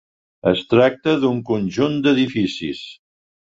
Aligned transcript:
Es 0.51 0.63
tracta 0.71 1.13
d'un 1.25 1.43
conjunt 1.51 2.01
d'edificis. 2.09 2.83